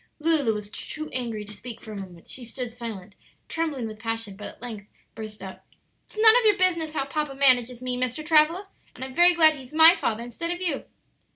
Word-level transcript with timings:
Lulu 0.17 0.55
was 0.55 0.71
too 0.71 1.11
angry 1.11 1.45
to 1.45 1.53
speak 1.53 1.79
for 1.79 1.91
a 1.91 1.95
moment; 2.01 2.27
she 2.27 2.43
stood 2.43 2.71
silent, 2.73 3.13
trembling 3.47 3.85
with 3.87 3.99
passion, 3.99 4.35
but 4.35 4.47
at 4.47 4.59
length 4.59 4.87
burst 5.13 5.43
out: 5.43 5.61
"It's 6.05 6.17
none 6.17 6.35
of 6.37 6.43
your 6.43 6.57
business 6.57 6.93
how 6.93 7.05
papa 7.05 7.35
manages 7.35 7.83
me, 7.83 7.97
Mr. 7.99 8.25
Travilla; 8.25 8.67
and 8.95 9.05
I'm 9.05 9.13
very 9.13 9.35
glad 9.35 9.53
he's 9.53 9.75
my 9.75 9.95
father 9.95 10.23
instead 10.23 10.49
of 10.49 10.59
you!" 10.59 10.85